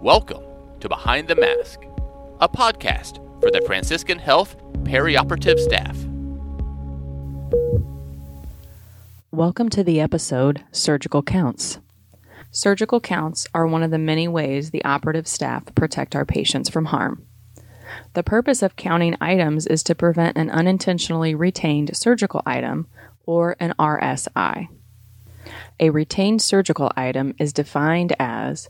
[0.00, 0.44] Welcome
[0.80, 1.80] to Behind the Mask,
[2.40, 5.96] a podcast for the Franciscan Health perioperative staff.
[9.32, 11.80] Welcome to the episode Surgical Counts.
[12.52, 16.86] Surgical counts are one of the many ways the operative staff protect our patients from
[16.86, 17.26] harm.
[18.14, 22.86] The purpose of counting items is to prevent an unintentionally retained surgical item,
[23.26, 24.68] or an RSI.
[25.80, 28.68] A retained surgical item is defined as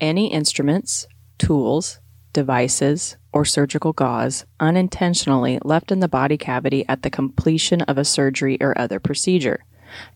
[0.00, 1.06] any instruments,
[1.38, 2.00] tools,
[2.32, 8.04] devices, or surgical gauze unintentionally left in the body cavity at the completion of a
[8.04, 9.64] surgery or other procedure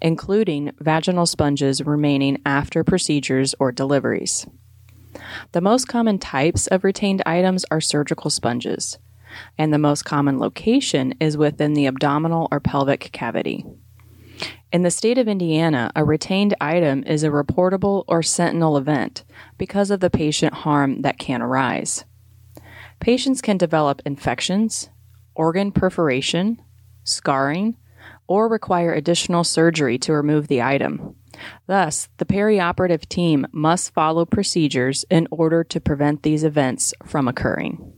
[0.00, 4.46] including vaginal sponges remaining after procedures or deliveries.
[5.52, 8.98] The most common types of retained items are surgical sponges,
[9.58, 13.64] and the most common location is within the abdominal or pelvic cavity.
[14.72, 19.24] In the state of Indiana, a retained item is a reportable or sentinel event
[19.58, 22.04] because of the patient harm that can arise.
[23.00, 24.88] Patients can develop infections,
[25.34, 26.62] organ perforation,
[27.02, 27.78] scarring,
[28.28, 31.16] or require additional surgery to remove the item.
[31.66, 37.92] Thus, the perioperative team must follow procedures in order to prevent these events from occurring.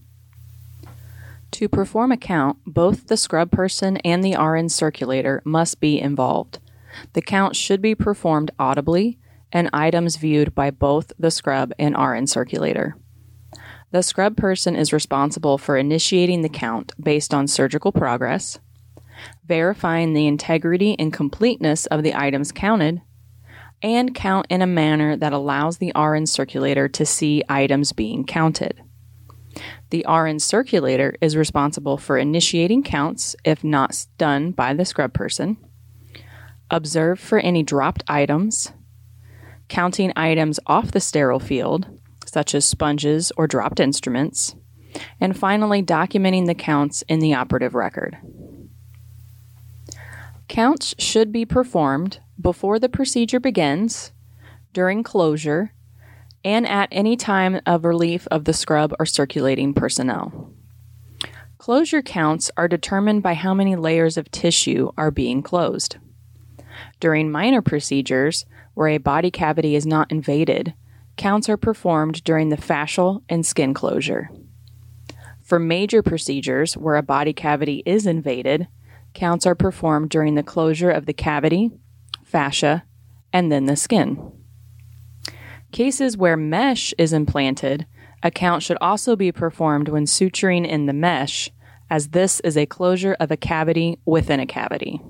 [1.50, 6.60] To perform a count, both the scrub person and the RN circulator must be involved.
[7.12, 9.18] The count should be performed audibly
[9.52, 12.96] and items viewed by both the scrub and RN circulator.
[13.90, 18.58] The scrub person is responsible for initiating the count based on surgical progress,
[19.46, 23.02] verifying the integrity and completeness of the items counted,
[23.82, 28.80] and count in a manner that allows the RN circulator to see items being counted.
[29.90, 35.58] The RN circulator is responsible for initiating counts if not done by the scrub person,
[36.72, 38.72] observe for any dropped items,
[39.68, 41.86] counting items off the sterile field,
[42.26, 44.56] such as sponges or dropped instruments,
[45.20, 48.16] and finally documenting the counts in the operative record.
[50.48, 54.12] Counts should be performed before the procedure begins,
[54.72, 55.72] during closure,
[56.44, 60.52] and at any time of relief of the scrub or circulating personnel.
[61.58, 65.96] Closure counts are determined by how many layers of tissue are being closed.
[67.00, 68.44] During minor procedures,
[68.74, 70.74] where a body cavity is not invaded,
[71.16, 74.30] counts are performed during the fascial and skin closure.
[75.42, 78.68] For major procedures where a body cavity is invaded,
[79.14, 81.70] Counts are performed during the closure of the cavity,
[82.24, 82.84] fascia,
[83.32, 84.32] and then the skin.
[85.70, 87.86] Cases where mesh is implanted,
[88.22, 91.50] a count should also be performed when suturing in the mesh,
[91.90, 95.00] as this is a closure of a cavity within a cavity.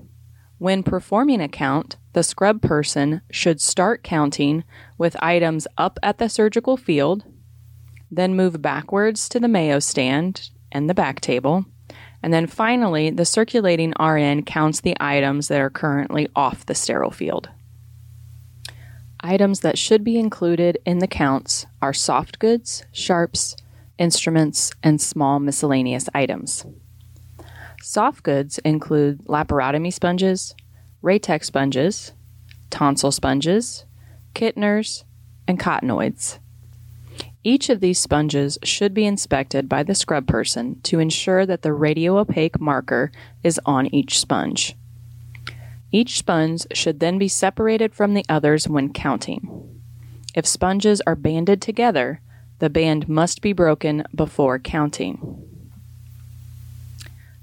[0.63, 4.63] When performing a count, the scrub person should start counting
[4.97, 7.25] with items up at the surgical field,
[8.13, 11.65] then move backwards to the Mayo stand and the back table,
[12.23, 17.11] and then finally, the circulating RN counts the items that are currently off the sterile
[17.11, 17.51] field.
[19.19, 23.57] Items that should be included in the counts are soft goods, sharps,
[23.99, 26.65] instruments, and small miscellaneous items.
[27.85, 30.55] Soft goods include laparotomy sponges,
[31.03, 32.13] Raytec sponges,
[32.71, 33.87] tonsil sponges,
[34.37, 35.03] Kittners,
[35.49, 36.39] and cottonoids.
[37.43, 41.73] Each of these sponges should be inspected by the scrub person to ensure that the
[41.73, 43.11] radio opaque marker
[43.43, 44.77] is on each sponge.
[45.91, 49.81] Each sponge should then be separated from the others when counting.
[50.37, 52.21] If sponges are banded together,
[52.61, 55.52] the band must be broken before counting.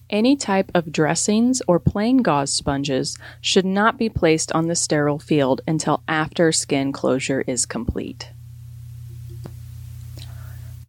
[0.10, 5.20] Any type of dressings or plain gauze sponges should not be placed on the sterile
[5.20, 8.30] field until after skin closure is complete.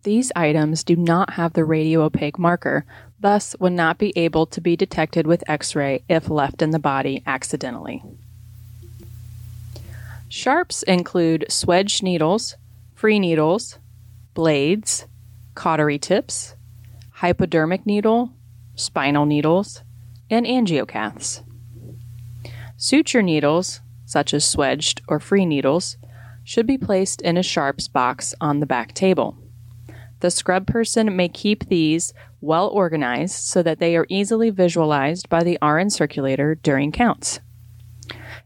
[0.05, 2.87] These items do not have the radio opaque marker,
[3.21, 7.23] thus would not be able to be detected with X-ray if left in the body
[7.27, 8.03] accidentally.
[10.31, 12.57] Sharps include swedge needles,
[12.95, 13.79] free needles,
[14.33, 15.05] blades,
[15.55, 16.55] cautery tips,
[17.11, 18.33] hypodermic needle,
[18.81, 19.83] spinal needles,
[20.29, 21.43] and angiocaths.
[22.77, 25.97] Suture needles, such as swedged or free needles,
[26.45, 29.37] should be placed in a sharps box on the back table.
[30.21, 35.43] The scrub person may keep these well organized so that they are easily visualized by
[35.43, 37.41] the RN circulator during counts.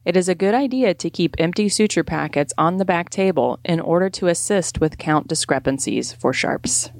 [0.05, 3.81] It is a good idea to keep empty suture packets on the back table in
[3.81, 6.91] order to assist with count discrepancies for sharps.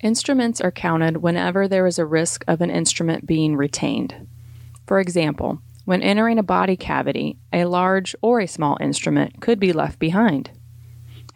[0.00, 4.28] Instruments are counted whenever there is a risk of an instrument being retained.
[4.86, 9.72] For example, When entering a body cavity, a large or a small instrument could be
[9.72, 10.50] left behind.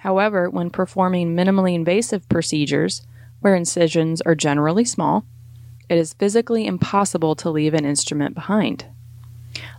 [0.01, 3.01] However, when performing minimally invasive procedures,
[3.41, 5.25] where incisions are generally small,
[5.89, 8.85] it is physically impossible to leave an instrument behind.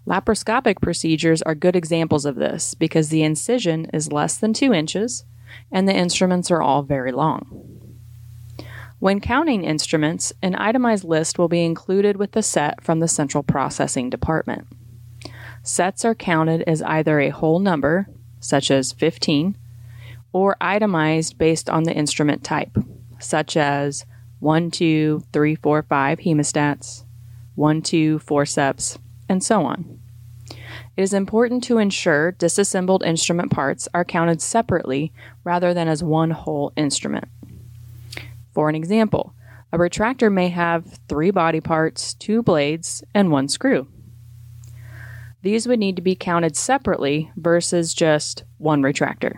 [0.08, 5.24] Laparoscopic procedures are good examples of this because the incision is less than 2 inches
[5.72, 7.83] and the instruments are all very long.
[9.04, 13.44] When counting instruments, an itemized list will be included with the set from the central
[13.44, 14.66] processing department.
[15.62, 18.08] Sets are counted as either a whole number,
[18.40, 19.58] such as 15,
[20.32, 22.78] or itemized based on the instrument type,
[23.20, 24.06] such as
[24.40, 27.04] 1, 2, 3, 4, 5 hemostats,
[27.56, 30.00] 1, 2 forceps, and so on.
[30.96, 35.12] It is important to ensure disassembled instrument parts are counted separately
[35.44, 37.28] rather than as one whole instrument.
[38.54, 39.34] For an example,
[39.72, 43.88] a retractor may have three body parts, two blades, and one screw.
[45.42, 49.34] These would need to be counted separately versus just one retractor.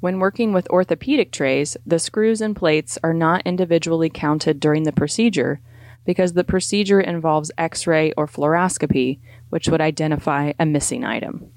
[0.00, 4.92] When working with orthopedic trays, the screws and plates are not individually counted during the
[4.92, 5.60] procedure
[6.04, 9.18] because the procedure involves x ray or fluoroscopy,
[9.50, 11.50] which would identify a missing item.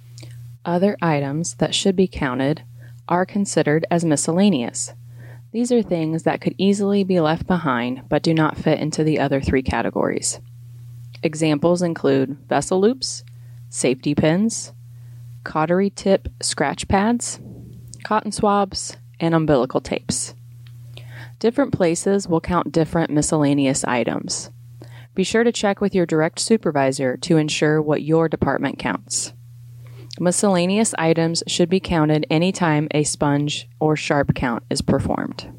[0.65, 2.63] Other items that should be counted
[3.07, 4.93] are considered as miscellaneous.
[5.53, 9.19] These are things that could easily be left behind but do not fit into the
[9.19, 10.41] other three categories.
[11.21, 13.23] Examples include vessel loops,
[13.69, 14.73] safety pins,
[15.43, 17.39] cautery tip scratch pads,
[18.03, 20.33] cotton swabs, and umbilical tapes.
[21.37, 24.49] Different places will count different miscellaneous items.
[25.13, 29.33] Be sure to check with your direct supervisor to ensure what your department counts.
[30.19, 35.51] Miscellaneous items should be counted anytime a sponge or sharp count is performed.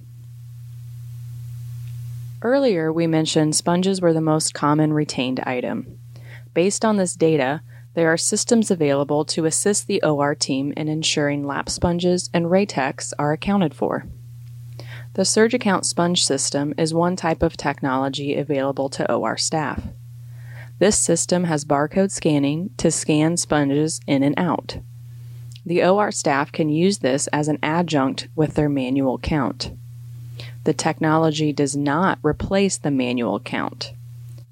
[2.41, 5.99] Earlier, we mentioned sponges were the most common retained item.
[6.53, 7.62] Based on this data,
[7.95, 13.12] there are systems available to assist the OR team in ensuring lap sponges and Raytex
[13.19, 14.06] are accounted for.
[15.15, 19.83] The SurgiCount sponge system is one type of technology available to OR staff.
[20.85, 24.81] This system has barcode scanning to scan sponges in and out.
[25.65, 29.73] The OR staff can use this as an adjunct with their manual count.
[30.65, 33.95] The technology does not replace the manual count,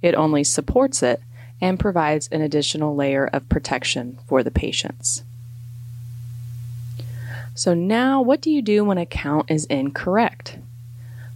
[0.00, 1.20] it only supports it
[1.61, 5.25] and provides an additional layer of protection for the patients.
[7.55, 10.56] So, now what do you do when a count is incorrect?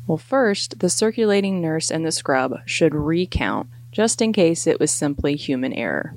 [0.07, 4.91] Well, first, the circulating nurse and the scrub should recount just in case it was
[4.91, 6.15] simply human error.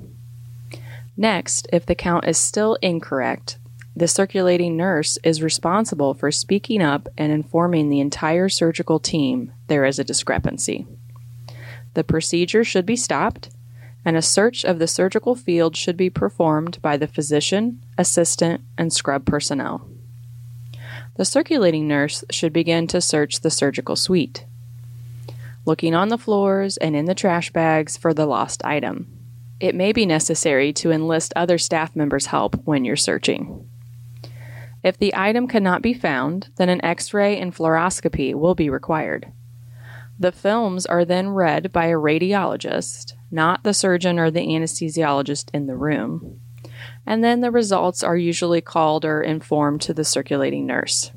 [1.16, 3.56] Next, if the count is still incorrect,
[3.96, 9.86] the circulating nurse is responsible for speaking up and informing the entire surgical team there
[9.86, 10.86] is a discrepancy.
[11.94, 13.48] The procedure should be stopped,
[14.04, 18.92] and a search of the surgical field should be performed by the physician, assistant, and
[18.92, 19.88] scrub personnel.
[21.16, 24.44] The circulating nurse should begin to search the surgical suite
[25.70, 29.06] looking on the floors and in the trash bags for the lost item.
[29.60, 33.70] It may be necessary to enlist other staff members' help when you're searching.
[34.82, 39.30] If the item cannot be found, then an x ray and fluoroscopy will be required.
[40.18, 45.66] The films are then read by a radiologist, not the surgeon or the anesthesiologist in
[45.68, 46.40] the room,
[47.06, 51.12] and then the results are usually called or informed to the circulating nurse.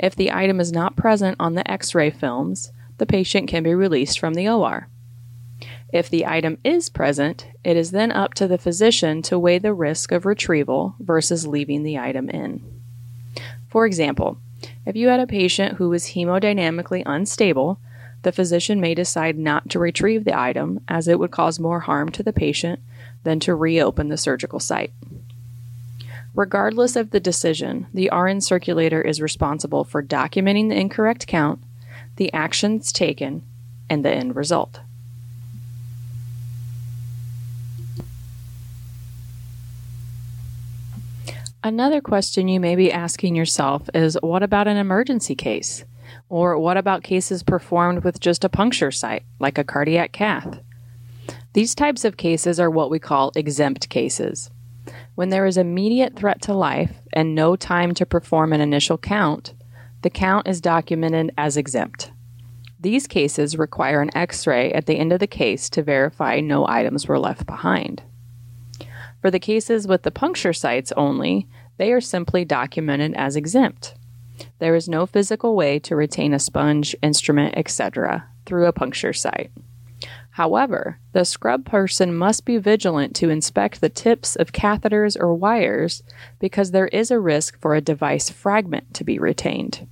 [0.00, 3.74] If the item is not present on the x ray films, the patient can be
[3.74, 4.88] released from the OR.
[5.92, 9.72] If the item is present, it is then up to the physician to weigh the
[9.72, 12.62] risk of retrieval versus leaving the item in.
[13.68, 14.38] For example,
[14.84, 17.78] if you had a patient who was hemodynamically unstable,
[18.22, 22.08] the physician may decide not to retrieve the item as it would cause more harm
[22.10, 22.80] to the patient
[23.22, 24.92] than to reopen the surgical site.
[26.34, 31.60] Regardless of the decision, the RN circulator is responsible for documenting the incorrect count
[32.16, 33.42] the actions taken,
[33.88, 34.80] and the end result.
[41.66, 45.84] Another question you may be asking yourself is what about an emergency case?
[46.28, 50.60] Or what about cases performed with just a puncture site, like a cardiac cath?
[51.54, 54.50] These types of cases are what we call exempt cases.
[55.16, 59.54] When there is immediate threat to life and no time to perform an initial count,
[60.02, 62.12] the count is documented as exempt.
[62.78, 66.66] These cases require an x ray at the end of the case to verify no
[66.66, 68.02] items were left behind.
[69.20, 71.48] For the cases with the puncture sites only,
[71.78, 73.94] they are simply documented as exempt.
[74.58, 79.50] There is no physical way to retain a sponge, instrument, etc., through a puncture site.
[80.36, 86.02] However, the scrub person must be vigilant to inspect the tips of catheters or wires
[86.38, 89.88] because there is a risk for a device fragment to be retained.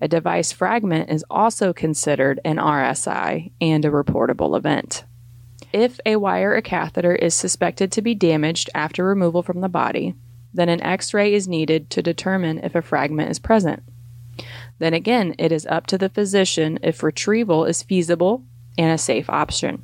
[0.00, 5.04] A device fragment is also considered an RSI and a reportable event.
[5.72, 10.16] If a wire or catheter is suspected to be damaged after removal from the body,
[10.52, 13.84] then an x ray is needed to determine if a fragment is present.
[14.80, 18.42] Then again, it is up to the physician if retrieval is feasible
[18.78, 19.82] and a safe option.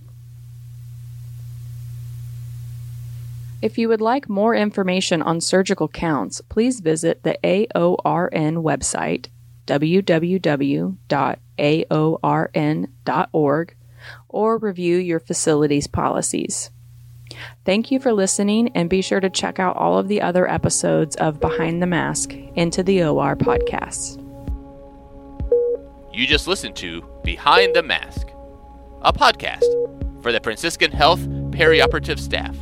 [3.62, 9.28] If you would like more information on surgical counts, please visit the AORN website,
[9.68, 10.96] www.aorn.org,
[14.28, 16.70] or review your facility's policies.
[17.64, 21.14] Thank you for listening, and be sure to check out all of the other episodes
[21.16, 24.18] of Behind the Mask into the OR podcast.
[26.12, 28.26] You just listened to Behind the Mask,
[29.04, 29.64] a podcast
[30.22, 32.56] for the Franciscan Health perioperative staff.